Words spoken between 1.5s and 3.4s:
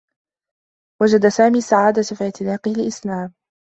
السّعادة في اعتناقه للإسلام.